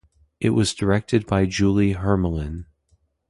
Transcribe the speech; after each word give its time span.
It 0.39 0.49
was 0.49 0.73
directed 0.73 1.27
by 1.27 1.45
Julie 1.45 1.91
Hermelin. 1.93 2.65